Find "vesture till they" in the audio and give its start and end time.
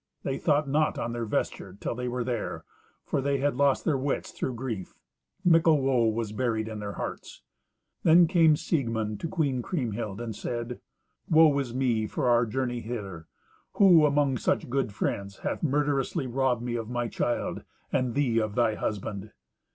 1.27-2.07